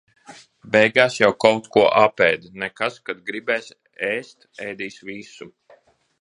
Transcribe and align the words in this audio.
Beigās 0.75 1.17
jau 1.17 1.29
kaut 1.45 1.67
ko 1.75 1.83
apēda. 2.03 2.49
Nekas, 2.63 2.97
kad 3.11 3.21
gribēs 3.29 3.69
ēst, 4.09 4.49
ēdis 4.71 4.99
visu. 5.13 5.51